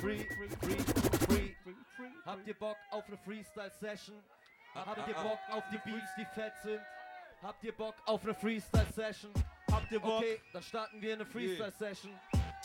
Free, 0.00 0.18
free, 0.18 0.48
free. 1.26 1.54
Habt 2.24 2.46
ihr 2.46 2.54
Bock 2.54 2.76
auf 2.90 3.06
eine 3.06 3.16
Freestyle-Session? 3.16 4.16
Habt 4.74 5.08
ihr 5.08 5.14
Bock 5.14 5.38
auf 5.50 5.64
die 5.72 5.78
Beats, 5.78 6.10
die 6.18 6.24
fett 6.26 6.52
sind? 6.62 6.80
Habt 7.42 7.64
ihr 7.64 7.72
Bock 7.72 7.94
auf 8.04 8.22
eine 8.24 8.34
Freestyle-Session? 8.34 9.32
Habt 9.72 9.90
ihr 9.90 10.00
Bock? 10.00 10.18
Okay, 10.18 10.40
dann 10.52 10.62
starten 10.62 11.00
wir 11.00 11.14
eine 11.14 11.24
Freestyle-Session. 11.24 12.12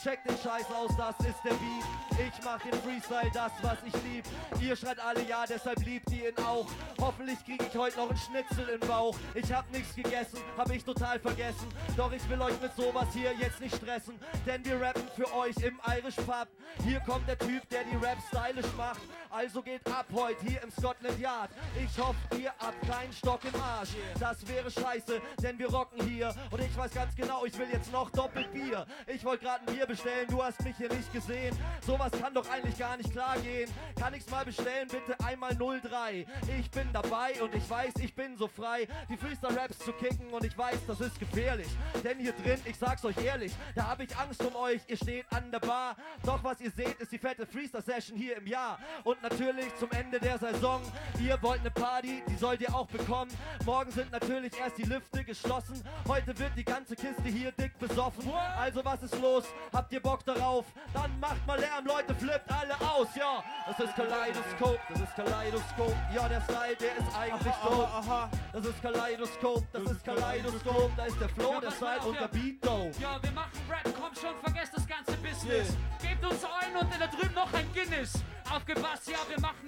Check 0.03 0.23
den 0.23 0.35
Scheiß 0.35 0.65
aus, 0.71 0.89
das 0.97 1.15
ist 1.27 1.37
der 1.43 1.51
Beat. 1.51 1.85
Ich 2.17 2.43
mach 2.43 2.59
den 2.59 2.73
Freestyle, 2.81 3.29
das 3.31 3.51
was 3.61 3.77
ich 3.85 3.93
lieb. 4.03 4.25
Ihr 4.59 4.75
schreit 4.75 4.99
alle 4.99 5.21
ja, 5.27 5.45
deshalb 5.47 5.79
liebt 5.85 6.11
ihr 6.11 6.29
ihn 6.29 6.43
auch. 6.43 6.65
Hoffentlich 6.99 7.37
krieg 7.45 7.61
ich 7.61 7.77
heute 7.77 7.97
noch 7.97 8.09
einen 8.09 8.17
Schnitzel 8.17 8.67
im 8.69 8.79
Bauch. 8.79 9.15
Ich 9.35 9.53
hab 9.53 9.69
nichts 9.71 9.93
gegessen, 9.93 10.39
hab 10.57 10.71
ich 10.71 10.83
total 10.83 11.19
vergessen. 11.19 11.67
Doch 11.95 12.11
ich 12.11 12.27
will 12.29 12.41
euch 12.41 12.59
mit 12.59 12.75
sowas 12.75 13.07
hier 13.13 13.31
jetzt 13.33 13.61
nicht 13.61 13.75
stressen. 13.75 14.19
Denn 14.47 14.65
wir 14.65 14.81
rappen 14.81 15.03
für 15.15 15.31
euch 15.35 15.55
im 15.57 15.79
Irish 15.87 16.15
Pub. 16.15 16.47
Hier 16.83 16.99
kommt 17.01 17.27
der 17.27 17.37
Typ, 17.37 17.67
der 17.69 17.83
die 17.83 17.95
Rap 17.97 18.17
stylisch 18.27 18.71
macht. 18.75 19.01
Also 19.29 19.61
geht 19.61 19.85
ab 19.87 20.07
heute 20.13 20.45
hier 20.45 20.61
im 20.63 20.71
Scotland 20.71 21.17
Yard. 21.19 21.51
Ich 21.77 21.97
hoffe, 21.97 22.17
ihr 22.37 22.51
habt 22.59 22.81
keinen 22.89 23.13
Stock 23.13 23.39
im 23.45 23.61
Arsch. 23.61 23.91
Das 24.19 24.45
wäre 24.47 24.69
scheiße, 24.69 25.21
denn 25.41 25.57
wir 25.57 25.69
rocken 25.69 26.05
hier. 26.07 26.33
Und 26.49 26.61
ich 26.61 26.75
weiß 26.75 26.91
ganz 26.93 27.15
genau, 27.15 27.45
ich 27.45 27.57
will 27.57 27.67
jetzt 27.71 27.91
noch 27.91 28.09
doppelt 28.09 28.51
Bier. 28.51 28.85
Ich 29.07 29.23
wollte 29.23 29.45
gerade 29.45 29.65
ein 29.67 29.73
Bier 29.73 29.87
bestellen, 29.91 30.25
du 30.29 30.41
hast 30.41 30.63
mich 30.63 30.77
hier 30.77 30.87
nicht 30.87 31.11
gesehen. 31.11 31.57
Sowas 31.85 32.11
kann 32.13 32.33
doch 32.33 32.49
eigentlich 32.49 32.77
gar 32.77 32.95
nicht 32.95 33.11
klar 33.11 33.37
gehen. 33.39 33.69
Kann 33.99 34.13
ich's 34.13 34.29
mal 34.29 34.45
bestellen, 34.45 34.87
bitte 34.89 35.21
einmal 35.21 35.53
03. 35.53 36.25
Ich 36.57 36.71
bin 36.71 36.87
dabei 36.93 37.33
und 37.41 37.53
ich 37.53 37.69
weiß, 37.69 37.95
ich 37.99 38.15
bin 38.15 38.37
so 38.37 38.47
frei, 38.47 38.87
die 39.09 39.17
Freestyle-Raps 39.17 39.79
zu 39.79 39.91
kicken 39.91 40.29
und 40.29 40.45
ich 40.45 40.57
weiß, 40.57 40.79
das 40.87 41.01
ist 41.01 41.19
gefährlich. 41.19 41.67
Denn 42.05 42.19
hier 42.19 42.31
drin, 42.31 42.61
ich 42.63 42.77
sag's 42.77 43.03
euch 43.03 43.17
ehrlich, 43.17 43.51
da 43.75 43.89
hab 43.89 43.99
ich 43.99 44.15
Angst 44.15 44.41
um 44.45 44.55
euch, 44.55 44.79
ihr 44.87 44.95
steht 44.95 45.25
an 45.29 45.51
der 45.51 45.59
Bar. 45.59 45.97
Doch 46.23 46.41
was 46.41 46.61
ihr 46.61 46.71
seht, 46.71 46.97
ist 47.01 47.11
die 47.11 47.17
fette 47.17 47.45
Freestyle-Session 47.45 48.17
hier 48.17 48.37
im 48.37 48.47
Jahr. 48.47 48.79
Und 49.03 49.21
natürlich 49.21 49.75
zum 49.75 49.91
Ende 49.91 50.21
der 50.21 50.37
Saison, 50.37 50.81
ihr 51.19 51.37
wollt 51.41 51.59
eine 51.59 51.71
Party, 51.71 52.23
die 52.29 52.35
sollt 52.35 52.61
ihr 52.61 52.73
auch 52.73 52.87
bekommen. 52.87 53.31
Morgen 53.65 53.91
sind 53.91 54.09
natürlich 54.13 54.57
erst 54.57 54.77
die 54.77 54.83
Lüfte 54.83 55.25
geschlossen. 55.25 55.83
Heute 56.07 56.37
wird 56.39 56.51
die 56.55 56.63
ganze 56.63 56.95
Kiste 56.95 57.23
hier 57.25 57.51
dick 57.51 57.77
besoffen. 57.77 58.31
Also 58.57 58.85
was 58.85 59.03
ist 59.03 59.19
los? 59.19 59.43
Habt 59.81 59.93
ihr 59.93 59.99
Bock 59.99 60.23
darauf? 60.23 60.67
Dann 60.93 61.19
macht 61.19 61.47
mal 61.47 61.59
Lärm, 61.59 61.83
Leute, 61.87 62.13
flippt 62.13 62.51
alle 62.51 62.75
aus, 62.87 63.07
ja. 63.15 63.43
Das 63.65 63.79
ist 63.79 63.95
Kaleidoskop, 63.95 64.79
das 64.87 65.01
ist 65.01 65.15
Kaleidoskop. 65.15 65.95
Ja, 66.13 66.29
der 66.29 66.41
Style, 66.41 66.75
der 66.79 66.97
ist 66.97 67.17
eigentlich 67.17 67.53
dope. 67.65 68.29
Das 68.53 68.63
ist 68.63 68.79
Kaleidoskop, 68.79 69.63
das 69.73 69.91
ist 69.91 70.05
Kaleidoskop. 70.05 70.91
Da 70.95 71.05
ist 71.05 71.19
der 71.19 71.29
Flow, 71.29 71.59
der 71.59 71.71
Ja, 71.71 71.75
mal 71.75 71.75
Style 71.75 72.01
und 72.01 72.19
der 72.19 72.27
Beat 72.27 72.63
dope. 72.63 72.91
Ja, 73.01 73.23
wir 73.23 73.31
machen 73.31 73.59
Rap, 73.67 73.91
komm 73.99 74.13
schon, 74.13 74.39
vergesst 74.43 74.73
das 74.77 74.85
ganze 74.85 75.13
Business. 75.13 75.75
Gebt 75.99 76.23
uns 76.23 76.45
ein 76.45 76.77
und 76.77 76.87
da 76.99 77.07
drüben 77.07 77.33
noch 77.33 77.51
ein 77.51 77.67
Guinness. 77.73 78.13
Aufgepasst, 78.53 79.09
ja, 79.09 79.17
wir 79.27 79.39
machen 79.39 79.60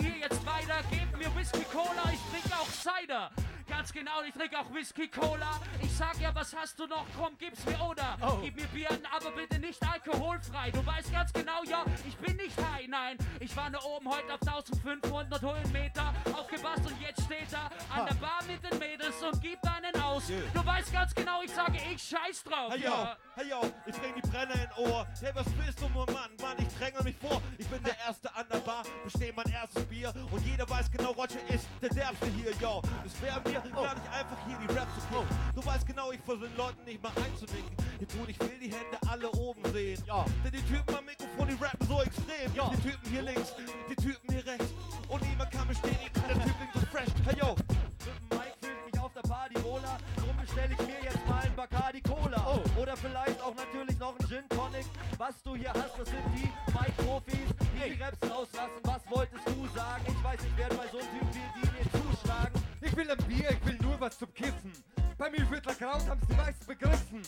Ganz 3.84 3.92
genau, 3.92 4.22
ich 4.26 4.34
trinke 4.34 4.58
auch 4.58 4.73
Whisky 4.73 5.09
Cola. 5.09 5.59
Ich 5.81 5.94
sag 5.94 6.17
ja, 6.17 6.34
was 6.34 6.56
hast 6.56 6.80
du 6.80 6.88
noch? 6.88 7.06
Komm, 7.20 7.38
gib's 7.38 7.66
mir 7.66 7.78
oder. 7.81 8.17
Gib 8.42 8.56
mir 8.56 8.67
Bieren, 8.67 9.06
aber 9.14 9.30
bitte 9.31 9.59
nicht 9.59 9.78
alkoholfrei. 9.86 10.72
Du 10.72 10.86
weißt 10.86 11.12
ganz 11.12 11.34
genau, 11.34 11.66
ja, 11.66 11.84
ich 12.08 12.16
bin 12.16 12.38
nicht 12.38 12.58
high, 12.58 12.88
nein. 12.88 13.17
Ich 13.42 13.53
war 13.58 13.70
nur 13.70 13.84
oben 13.84 14.08
heute 14.08 14.36
auf 14.36 14.42
1500 14.42 15.42
Höhenmeter. 15.42 16.14
Aufgepasst 16.34 16.86
und 16.86 17.02
jetzt 17.02 17.23
steht 17.25 17.52
er 17.52 17.70
an 17.94 18.06
der 18.06 18.14
Bar 18.14 18.40
mit 18.48 18.64
den 18.64 18.80
Mädels 18.80 19.22
und 19.22 19.42
gibt 19.42 19.67
einen 19.67 20.02
aus. 20.02 20.28
Du 20.28 20.66
weißt 20.66 20.94
ganz 20.94 21.14
genau, 21.14 21.42
ich 21.44 21.52
sage, 21.52 21.78
ich 21.94 22.02
scheiß 22.02 22.42
drauf. 22.45 22.72
Hey 22.72 22.86
yo, 22.86 23.08
hey 23.36 23.50
yo, 23.50 23.70
ich 23.86 23.95
bring 23.97 24.16
die 24.16 24.30
Brenner 24.30 24.56
in 24.56 24.86
Ohr. 24.86 25.06
Hey, 25.20 25.31
was 25.34 25.45
willst 25.58 25.81
du, 25.81 25.90
mein 25.90 26.16
Mann? 26.16 26.31
Mann, 26.42 26.56
ich 26.58 26.73
drängel 26.78 27.03
mich 27.03 27.18
vor. 27.18 27.42
Ich 27.58 27.68
bin 27.68 27.84
der 27.84 28.00
Erste 28.00 28.34
an 28.34 28.45
der 28.50 28.59
Bar, 28.59 28.84
besteh 29.03 29.34
mein 29.36 29.52
erstes 29.52 29.84
Bier. 29.88 30.14
Und 30.31 30.45
jeder 30.45 30.70
weiß 30.70 30.90
genau, 30.90 31.12
Roger 31.12 31.40
ist 31.50 31.68
der 31.81 31.90
Derbste 31.90 32.28
hier, 32.28 32.53
yo. 32.62 32.81
Es 33.06 33.22
wäre 33.22 33.42
mir 33.42 33.72
gar 33.73 33.95
nicht 33.95 34.09
einfach, 34.13 34.38
hier 34.47 34.57
die 34.57 34.73
Rap 34.73 34.88
zu 34.94 35.01
kicken. 35.07 35.28
Du 35.56 35.66
weißt 35.66 35.85
genau, 35.88 36.11
ich 36.11 36.22
versuche 36.22 36.47
den 36.47 36.57
Leuten 36.57 36.84
nicht 36.85 37.01
mal 37.01 37.11
einzunicken. 37.23 37.75
Hier 37.97 38.07
tun, 38.07 38.25
ich 38.28 38.39
will 38.39 38.59
die 38.59 38.72
Hände 38.72 38.97
alle 39.07 39.29
oben 39.31 39.63
sehen. 39.72 40.01
Ja. 40.06 40.25
Denn 40.44 40.51
die 40.51 40.61
Typen 40.63 40.95
am 40.95 41.06
Mikrofon, 41.06 41.47
die 41.47 41.63
rappen 41.63 41.88
so 41.88 42.01
extrem. 42.01 42.53
Ja. 42.53 42.69
Die 42.69 42.81
Typen 42.81 43.09
hier 43.09 43.22
links, 43.22 43.53
die 43.89 43.95
Typen 43.95 44.33
hier 44.33 44.45
rechts. 44.45 44.73
Und 45.07 45.22
niemand 45.29 45.51
kann 45.51 45.67
bestätigen, 45.67 46.23
der 46.28 46.44
Typ 46.44 46.56
klingt 46.57 46.73
so 46.73 46.79
fresh. 46.91 47.09
Hey 47.25 47.38
yo, 47.39 47.56
Mit 47.56 48.31
dem 48.31 48.38
Mike 48.38 48.53
fühle 48.62 48.73
ich 48.85 48.94
mich 48.94 49.01
auf 49.01 49.13
der 49.13 49.22
Party 49.22 49.63
wohler. 49.63 49.97
Drum 50.17 50.38
bestelle 50.38 50.73
ich 50.73 50.79
mir 50.79 51.03
jetzt 51.03 51.28
mal 51.28 51.44
ein 51.44 51.56
Bacardi 51.56 52.01
Cola. 52.01 52.59
Oder 52.78 52.97
vielleicht 52.97 53.41
auch 53.41 53.56
natürlich 53.56 53.97
noch 54.00 54.16
ein 54.19 54.28
Gin 54.28 54.50
Tonic. 54.50 54.85
Was 55.17 55.41
du 55.44 55.56
hier 55.56 55.72
hast, 55.73 55.97
das 55.97 56.09
sind 56.09 56.25
die 56.35 56.50
Mike-Profis, 56.73 57.50
die 57.62 57.94
die 57.94 58.01
Raps 58.01 58.17
rauslassen. 58.29 58.79
Was 58.83 59.01
wolltest 59.09 59.47
du 59.47 59.67
sagen? 59.75 60.03
Ich 60.07 60.23
weiß, 60.23 60.39
ich 60.44 60.57
werde 60.57 60.75
bei 60.75 60.88
so 60.91 60.97
einem 61.00 61.09
Typ 61.09 61.28
wie 61.33 61.62
die 61.62 61.67
mir 61.72 61.85
zuschlagen. 61.91 62.53
Ich 62.85 62.95
will 62.97 63.09
ein 63.09 63.17
Bier, 63.27 63.49
ich 63.49 63.66
will 63.66 63.77
nur 63.81 63.97
was 63.99 64.17
zum 64.17 64.33
Kiffen. 64.33 64.73
Bei 65.17 65.29
mir 65.29 65.49
wird 65.49 65.63
Kraut, 65.63 66.05
haben's 66.09 66.27
die 66.27 66.35
meisten 66.35 66.66
begriffen. 66.66 67.21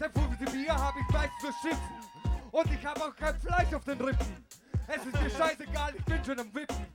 Der 0.00 0.10
15 0.10 0.46
Bier 0.52 0.74
hab 0.74 0.94
ich 0.96 1.14
meist 1.14 1.32
beschissen. 1.40 1.94
Und 2.50 2.72
ich 2.72 2.84
hab 2.84 3.00
auch 3.00 3.14
kein 3.14 3.38
Fleisch 3.38 3.74
auf 3.74 3.84
den 3.84 4.00
Rippen. 4.00 4.44
Es 4.88 5.04
ist 5.04 5.22
mir 5.22 5.30
scheißegal, 5.30 5.94
ich 5.96 6.04
bin 6.04 6.24
schon 6.24 6.40
am 6.40 6.54
Wippen. 6.54 6.86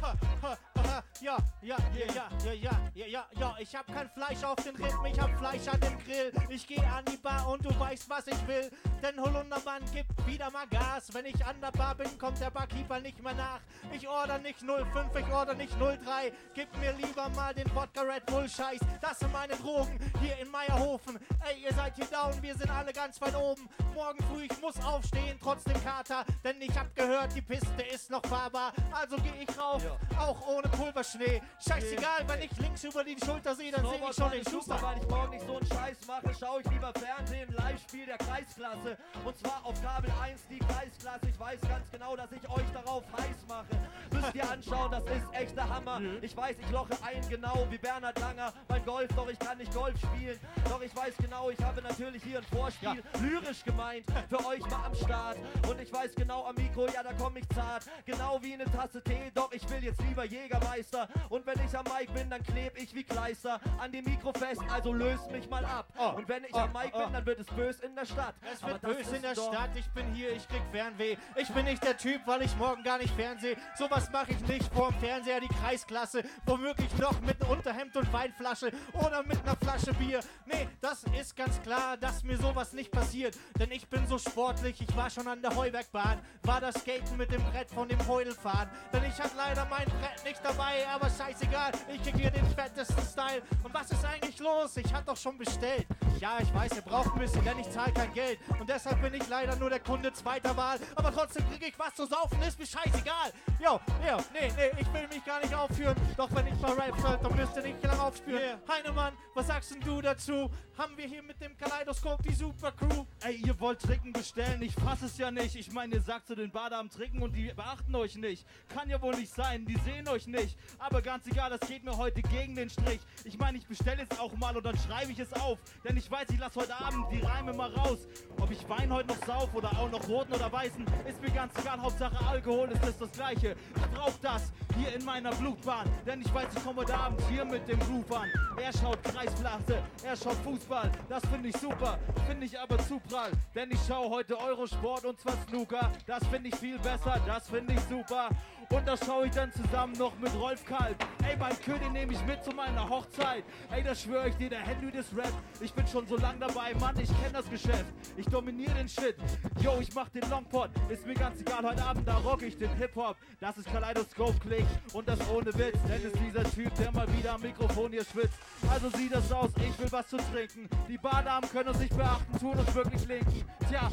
Ha, 0.00 0.14
ha, 0.42 0.58
ha, 0.76 1.04
ja, 1.20 1.36
ja, 1.62 1.76
ja, 1.94 2.06
ja, 2.14 2.28
ja, 2.44 2.52
ja, 2.52 2.70
ja, 2.94 3.06
ja, 3.06 3.26
ja, 3.38 3.56
ich 3.58 3.74
hab 3.74 3.86
kein 3.86 4.08
Fleisch 4.10 4.44
auf 4.44 4.56
den 4.56 4.76
Rippen, 4.76 5.06
ich 5.06 5.18
hab 5.18 5.36
Fleisch 5.38 5.66
an 5.68 5.80
dem 5.80 5.98
Grill. 5.98 6.32
Ich 6.48 6.66
geh 6.66 6.78
an 6.78 7.04
die 7.04 7.16
Bar 7.16 7.48
und 7.48 7.64
du 7.64 7.78
weißt, 7.78 8.08
was 8.08 8.26
ich 8.26 8.46
will. 8.46 8.70
Denn 9.02 9.20
Holundermann 9.20 9.82
gibt 9.92 10.26
wieder 10.26 10.50
mal 10.50 10.66
Gas. 10.66 11.12
Wenn 11.12 11.26
ich 11.26 11.44
an 11.44 11.60
der 11.60 11.70
Bar 11.70 11.94
bin, 11.94 12.18
kommt 12.18 12.40
der 12.40 12.50
Barkeeper 12.50 13.00
nicht 13.00 13.22
mehr 13.22 13.34
nach. 13.34 13.60
Ich 13.92 14.08
order 14.08 14.38
nicht 14.38 14.60
05, 14.60 15.14
ich 15.16 15.32
order 15.32 15.54
nicht 15.54 15.72
03. 15.78 16.32
Gib 16.54 16.76
mir 16.78 16.92
lieber 16.94 17.28
mal 17.30 17.54
den 17.54 17.72
Wodka 17.74 18.02
Red 18.02 18.26
Bull 18.26 18.48
Scheiß. 18.48 18.80
Das 19.00 19.18
sind 19.18 19.32
meine 19.32 19.54
Drogen 19.54 19.98
hier 20.20 20.36
in 20.38 20.50
Meierhofen. 20.50 21.18
Ey, 21.44 21.62
ihr 21.62 21.72
seid 21.74 21.94
hier 21.96 22.06
down, 22.06 22.42
wir 22.42 22.56
sind 22.56 22.70
alle 22.70 22.92
ganz 22.92 23.20
weit 23.20 23.36
oben. 23.36 23.68
Morgen 23.94 24.18
früh, 24.24 24.44
ich 24.50 24.60
muss 24.60 24.78
aufstehen, 24.84 25.38
trotz 25.40 25.64
dem 25.64 25.82
Kater. 25.84 26.24
Denn 26.42 26.60
ich 26.60 26.76
hab 26.76 26.94
gehört, 26.94 27.34
die 27.34 27.42
Piste 27.42 27.82
ist 27.82 28.10
noch 28.10 28.24
fahrbar. 28.26 28.72
Also 28.92 29.16
geh 29.16 29.44
ich 29.44 29.58
rauf, 29.58 29.82
auch 30.18 30.46
ohne 30.48 30.68
Pulverschnee. 31.08 31.42
Scheißegal, 31.58 32.24
wenn 32.26 32.42
ich 32.42 32.56
links 32.58 32.84
über 32.84 33.04
die 33.04 33.16
Schulter 33.24 33.54
sehe, 33.54 33.72
dann 33.72 33.84
sehe 33.84 34.00
ich 34.08 34.16
schon 34.16 34.30
den 34.30 34.44
super, 34.44 34.56
Schuster. 34.56 34.82
weil 34.82 34.98
ich 34.98 35.08
morgen 35.08 35.30
nicht 35.30 35.46
so 35.46 35.56
einen 35.56 35.66
Scheiß 35.66 36.06
mache, 36.06 36.34
schaue 36.38 36.60
ich 36.60 36.70
lieber 36.70 36.92
Fernsehen, 36.92 37.54
Live-Spiel 37.54 38.06
der 38.06 38.18
Kreisklasse. 38.18 38.98
Und 39.24 39.38
zwar 39.38 39.64
auf 39.64 39.82
Kabel 39.82 40.10
1 40.22 40.40
die 40.50 40.58
Kreisklasse. 40.58 41.28
Ich 41.28 41.40
weiß 41.40 41.60
ganz 41.62 41.90
genau, 41.90 42.16
dass 42.16 42.30
ich 42.32 42.48
euch 42.48 42.70
darauf 42.72 43.04
heiß 43.16 43.36
mache. 43.48 43.66
Müsst 44.12 44.34
ihr 44.34 44.50
anschauen, 44.50 44.90
das 44.90 45.04
ist 45.04 45.32
echt 45.32 45.56
der 45.56 45.68
Hammer. 45.68 46.00
Ich 46.22 46.36
weiß, 46.36 46.56
ich 46.58 46.70
loche 46.70 46.96
ein 47.02 47.28
genau 47.28 47.66
wie 47.70 47.78
Bernhard 47.78 48.18
Langer 48.18 48.52
beim 48.66 48.84
Golf, 48.84 49.08
doch 49.14 49.28
ich 49.28 49.38
kann 49.38 49.58
nicht 49.58 49.72
Golf 49.74 49.96
spielen. 49.98 50.38
Doch 50.68 50.82
ich 50.82 50.94
weiß 50.94 51.14
genau, 51.18 51.50
ich 51.50 51.62
habe 51.62 51.82
natürlich 51.82 52.22
hier 52.22 52.38
ein 52.38 52.44
Vorspiel. 52.44 53.02
Lyrisch 53.20 53.64
gemeint, 53.64 54.04
für 54.28 54.44
euch 54.46 54.60
mal 54.70 54.86
am 54.86 54.94
Start. 54.94 55.38
Und 55.68 55.80
ich 55.80 55.92
weiß 55.92 56.14
genau 56.14 56.46
am 56.46 56.54
Mikro, 56.56 56.86
ja, 56.86 57.02
da 57.02 57.12
komm 57.18 57.36
ich 57.36 57.48
zart. 57.54 57.84
Genau 58.04 58.38
wie 58.42 58.54
eine 58.54 58.64
Tasse 58.64 59.02
Tee, 59.02 59.30
doch 59.34 59.52
ich 59.52 59.68
will 59.70 59.82
jetzt 59.82 60.00
lieber 60.02 60.24
Jägermeister. 60.24 60.97
Und 61.28 61.46
wenn 61.46 61.60
ich 61.64 61.76
am 61.76 61.84
Mic 61.84 62.12
bin, 62.12 62.30
dann 62.30 62.42
kleb 62.42 62.76
ich 62.76 62.94
wie 62.94 63.04
Kleister 63.04 63.60
an 63.78 63.92
dem 63.92 64.04
Mikro 64.04 64.32
fest, 64.32 64.62
also 64.72 64.92
löst 64.92 65.30
mich 65.30 65.48
mal 65.48 65.64
ab. 65.64 65.88
Und 66.16 66.28
wenn 66.28 66.44
ich 66.44 66.54
am 66.54 66.72
Mic 66.72 66.92
bin, 66.92 67.12
dann 67.12 67.26
wird 67.26 67.40
es 67.40 67.46
bös 67.46 67.80
in 67.80 67.94
der 67.94 68.06
Stadt. 68.06 68.34
Es 68.52 68.62
wird 68.64 68.80
böse 68.80 69.16
in 69.16 69.22
der 69.22 69.34
Stadt, 69.34 69.70
ich 69.74 69.88
bin 69.90 70.12
hier, 70.14 70.32
ich 70.32 70.48
krieg 70.48 70.62
Fernweh. 70.72 71.16
Ich 71.36 71.48
bin 71.48 71.64
nicht 71.64 71.84
der 71.84 71.96
Typ, 71.96 72.22
weil 72.26 72.42
ich 72.42 72.56
morgen 72.56 72.82
gar 72.82 72.98
nicht 72.98 73.14
fernsehe. 73.14 73.56
Sowas 73.76 74.10
mache 74.10 74.32
ich 74.32 74.40
nicht 74.48 74.72
vorm 74.72 74.94
Fernseher, 74.94 75.40
die 75.40 75.48
Kreisklasse. 75.48 76.24
Womöglich 76.46 76.96
noch 76.98 77.20
mit 77.20 77.40
einem 77.42 77.50
Unterhemd 77.50 77.96
und 77.96 78.12
Weinflasche 78.12 78.72
oder 78.92 79.22
mit 79.22 79.38
einer 79.42 79.56
Flasche 79.56 79.92
Bier. 79.94 80.20
Nee, 80.46 80.68
das 80.80 81.04
ist 81.18 81.36
ganz 81.36 81.60
klar, 81.62 81.96
dass 81.96 82.22
mir 82.22 82.36
sowas 82.36 82.72
nicht 82.72 82.90
passiert. 82.90 83.36
Denn 83.58 83.70
ich 83.70 83.88
bin 83.88 84.06
so 84.06 84.18
sportlich, 84.18 84.80
ich 84.80 84.96
war 84.96 85.10
schon 85.10 85.26
an 85.28 85.42
der 85.42 85.54
Heubergbahn. 85.54 86.20
War 86.42 86.60
das 86.60 86.76
Skaten 86.76 87.16
mit 87.16 87.32
dem 87.32 87.42
Brett 87.44 87.70
von 87.70 87.88
dem 87.88 88.06
Heudelfahren. 88.06 88.70
Denn 88.92 89.04
ich 89.04 89.18
hatte 89.18 89.36
leider 89.36 89.66
mein 89.66 89.86
Brett 89.86 90.24
nicht 90.24 90.40
dabei, 90.42 90.86
aber 90.88 91.10
scheißegal, 91.10 91.72
ich 91.92 92.02
krieg 92.02 92.16
hier 92.16 92.30
den 92.30 92.46
fettesten 92.46 93.02
Style. 93.04 93.42
Und 93.62 93.72
was 93.72 93.90
ist 93.90 94.04
eigentlich 94.04 94.38
los? 94.38 94.76
Ich 94.76 94.92
hatte 94.92 95.06
doch 95.06 95.16
schon 95.16 95.36
bestellt. 95.38 95.86
Ja, 96.18 96.38
ich 96.40 96.52
weiß, 96.52 96.76
ihr 96.76 96.82
braucht 96.82 97.12
ein 97.12 97.20
bisschen, 97.20 97.44
denn 97.44 97.58
ich 97.58 97.70
zahle 97.70 97.92
kein 97.92 98.12
Geld. 98.12 98.38
Und 98.58 98.68
deshalb 98.68 99.00
bin 99.00 99.14
ich 99.14 99.28
leider 99.28 99.54
nur 99.56 99.70
der 99.70 99.80
Kunde 99.80 100.12
zweiter 100.12 100.56
Wahl. 100.56 100.78
Aber 100.96 101.12
trotzdem 101.12 101.48
krieg 101.50 101.68
ich 101.68 101.78
was 101.78 101.94
zu 101.94 102.06
saufen, 102.06 102.42
ist 102.42 102.58
mir 102.58 102.66
scheißegal. 102.66 103.32
Jo, 103.60 103.80
jo, 104.06 104.18
nee, 104.32 104.52
nee, 104.56 104.70
ich 104.80 104.92
will 104.92 105.06
mich 105.08 105.24
gar 105.24 105.40
nicht 105.40 105.54
aufführen. 105.54 105.96
Doch 106.16 106.28
wenn 106.34 106.46
ich 106.46 106.58
mal 106.60 106.72
Rap 106.72 106.98
soll, 107.00 107.18
dann 107.22 107.36
müsst 107.36 107.56
ihr 107.56 107.62
nicht 107.62 107.82
lang 107.82 107.98
aufspüren. 108.00 108.58
Heinemann, 108.68 109.14
was 109.34 109.46
sagst 109.46 109.72
denn 109.72 109.80
du 109.80 110.00
dazu? 110.00 110.50
Haben 110.76 110.96
wir 110.96 111.06
hier 111.06 111.22
mit 111.22 111.40
dem 111.40 111.56
Kaleidoskop 111.56 112.22
die 112.22 112.34
Super 112.34 112.72
Crew? 112.72 113.04
Ey, 113.24 113.36
ihr 113.36 113.58
wollt 113.60 113.80
Trinken 113.80 114.12
bestellen, 114.12 114.62
ich 114.62 114.74
fass 114.74 115.02
es 115.02 115.18
ja 115.18 115.30
nicht. 115.30 115.56
Ich 115.56 115.72
meine, 115.72 115.96
ihr 115.96 116.00
sagt 116.00 116.26
zu 116.28 116.34
den 116.34 116.50
Bader 116.50 116.78
am 116.78 116.90
Trinken 116.90 117.22
und 117.22 117.32
die 117.32 117.52
beachten 117.52 117.94
euch 117.94 118.16
nicht. 118.16 118.46
Kann 118.68 118.88
ja 118.88 119.00
wohl 119.00 119.14
nicht 119.14 119.32
sein, 119.32 119.66
die 119.66 119.76
sehen 119.84 120.08
euch 120.08 120.26
nicht. 120.26 120.56
Aber 120.78 121.02
ganz 121.02 121.26
egal, 121.26 121.50
das 121.50 121.68
geht 121.68 121.84
mir 121.84 121.96
heute 121.96 122.22
gegen 122.22 122.54
den 122.54 122.70
Strich. 122.70 123.00
Ich 123.24 123.38
meine, 123.38 123.58
ich 123.58 123.66
bestelle 123.66 124.06
es 124.08 124.18
auch 124.18 124.32
mal 124.36 124.56
und 124.56 124.64
dann 124.64 124.76
schreibe 124.78 125.12
ich 125.12 125.18
es 125.18 125.32
auf. 125.32 125.58
Denn 125.84 125.96
ich 125.96 126.10
weiß, 126.10 126.28
ich 126.30 126.38
lasse 126.38 126.60
heute 126.60 126.74
Abend 126.74 127.06
die 127.10 127.20
Reime 127.20 127.52
mal 127.52 127.72
raus. 127.72 128.06
Ob 128.40 128.50
ich 128.50 128.68
Wein 128.68 128.92
heute 128.92 129.08
noch 129.08 129.26
sauf 129.26 129.52
oder 129.54 129.70
auch 129.72 129.90
noch 129.90 130.08
roten 130.08 130.32
oder 130.32 130.50
weißen, 130.50 130.86
ist 131.08 131.20
mir 131.20 131.30
ganz 131.30 131.52
egal. 131.58 131.80
Hauptsache 131.80 132.26
Alkohol 132.26 132.68
ist 132.70 132.82
das 132.82 132.98
das 132.98 133.10
Gleiche. 133.12 133.56
Ich 133.76 133.90
brauch 133.96 134.12
das 134.22 134.52
hier 134.76 134.94
in 134.94 135.04
meiner 135.04 135.30
Blutbahn. 135.30 135.88
Denn 136.06 136.20
ich 136.20 136.32
weiß, 136.32 136.46
ich 136.56 136.64
komme 136.64 136.80
heute 136.80 136.94
Abend 136.94 137.20
hier 137.28 137.44
mit 137.44 137.66
dem 137.68 137.80
Groove 137.80 138.12
an. 138.12 138.28
Er 138.62 138.72
schaut 138.72 139.02
Kreisklasse, 139.02 139.82
er 140.04 140.16
schaut 140.16 140.36
Fußball. 140.44 140.90
Das 141.08 141.24
finde 141.26 141.48
ich 141.48 141.56
super, 141.56 141.98
finde 142.26 142.46
ich 142.46 142.58
aber 142.58 142.78
zu 142.78 143.00
prall. 143.00 143.30
Denn 143.54 143.70
ich 143.70 143.80
schaue 143.86 144.10
heute 144.10 144.38
Eurosport 144.38 145.04
und 145.04 145.18
zwar 145.20 145.34
Snooker. 145.48 145.92
Das 146.06 146.26
finde 146.28 146.48
ich 146.48 146.54
viel 146.56 146.78
besser, 146.78 147.20
das 147.26 147.48
finde 147.48 147.74
ich 147.74 147.80
super. 147.80 148.28
Und 148.70 148.86
das 148.86 149.04
schaue 149.04 149.26
ich 149.26 149.32
dann 149.32 149.50
zusammen 149.52 149.96
noch 149.96 150.16
mit 150.18 150.34
Rolf 150.34 150.64
Kalb. 150.68 150.96
Ey, 151.26 151.36
mein 151.36 151.58
König 151.62 151.90
nehme 151.92 152.12
ich 152.12 152.24
mit 152.26 152.44
zu 152.44 152.50
meiner 152.50 152.88
Hochzeit. 152.88 153.44
Ey, 153.70 153.82
das 153.82 154.02
schwöre 154.02 154.28
ich 154.28 154.34
dir, 154.36 154.50
der 154.50 154.60
Henry 154.60 154.90
des 154.90 155.06
Rap. 155.16 155.32
Ich 155.60 155.72
bin 155.72 155.86
schon 155.86 156.06
so 156.06 156.16
lang 156.16 156.38
dabei, 156.38 156.74
Mann, 156.78 156.98
ich 157.00 157.08
kenne 157.08 157.32
das 157.32 157.48
Geschäft. 157.48 157.86
Ich 158.16 158.26
dominiere 158.26 158.74
den 158.74 158.88
Shit. 158.88 159.16
Yo, 159.60 159.78
ich 159.80 159.94
mach 159.94 160.08
den 160.10 160.28
Longpot. 160.28 160.70
Ist 160.88 161.06
mir 161.06 161.14
ganz 161.14 161.40
egal, 161.40 161.62
heute 161.62 161.82
Abend, 161.82 162.06
da 162.06 162.18
rock 162.18 162.42
ich 162.42 162.58
den 162.58 162.74
Hip-Hop. 162.76 163.16
Das 163.40 163.56
ist 163.56 163.66
Kaleidoskop 163.70 164.40
Klick 164.40 164.66
und 164.92 165.08
das 165.08 165.18
ohne 165.30 165.52
Witz. 165.54 165.78
Denn 165.88 166.02
ist 166.02 166.16
dieser 166.18 166.44
Typ, 166.44 166.74
der 166.74 166.92
mal 166.92 167.06
wieder 167.16 167.34
am 167.34 167.40
Mikrofon 167.40 167.90
hier 167.90 168.04
schwitzt. 168.04 168.38
Also 168.70 168.90
sieht 168.90 169.14
das 169.14 169.32
aus, 169.32 169.50
ich 169.56 169.78
will 169.78 169.90
was 169.90 170.08
zu 170.08 170.16
trinken. 170.16 170.68
Die 170.88 170.98
Bardamen 170.98 171.48
können 171.50 171.70
uns 171.70 171.78
nicht 171.78 171.96
beachten, 171.96 172.38
tun 172.38 172.58
uns 172.58 172.74
wirklich 172.74 173.06
linken. 173.06 173.44
Tja, 173.68 173.88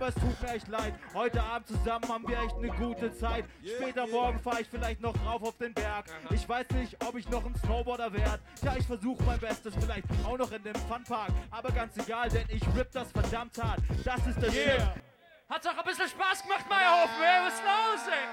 aber 0.00 0.08
es 0.08 0.14
tut 0.14 0.42
mir 0.42 0.54
echt 0.54 0.68
leid. 0.68 0.94
Heute 1.12 1.42
Abend 1.42 1.68
zusammen 1.68 2.08
haben 2.08 2.26
wir 2.26 2.38
echt 2.40 2.56
eine 2.56 2.68
gute 2.68 3.12
Zeit. 3.12 3.44
Später 3.62 4.06
morgen 4.06 4.38
fahre 4.38 4.62
ich 4.62 4.68
vielleicht 4.68 5.00
noch 5.02 5.14
rauf 5.26 5.42
auf 5.42 5.58
den 5.58 5.74
Berg. 5.74 6.06
Ich 6.30 6.48
weiß 6.48 6.70
nicht, 6.70 6.96
ob 7.04 7.16
ich 7.16 7.28
noch 7.28 7.44
ein 7.44 7.54
Snowboarder 7.54 8.10
werd. 8.12 8.40
Ja, 8.62 8.76
ich 8.78 8.86
versuche 8.86 9.22
mein 9.24 9.38
Bestes, 9.38 9.74
vielleicht 9.78 10.06
auch 10.24 10.38
noch 10.38 10.50
in 10.52 10.62
dem 10.62 10.74
Funpark. 10.74 11.30
Aber 11.50 11.70
ganz 11.72 11.98
egal, 11.98 12.30
denn 12.30 12.46
ich 12.48 12.62
rip 12.74 12.90
das 12.92 13.12
verdammt 13.12 13.62
hart. 13.62 13.80
Das 14.04 14.26
ist 14.26 14.40
der 14.40 14.50
Shit. 14.50 14.80
Hat's 15.50 15.66
auch 15.66 15.76
ein 15.76 15.84
bisschen 15.84 16.08
Spaß 16.08 16.42
gemacht, 16.44 16.64
Meierhofen. 16.68 17.22
Ey, 17.22 17.46
was 17.46 17.54
ist 17.54 17.62
los, 17.62 18.08
ey? 18.08 18.28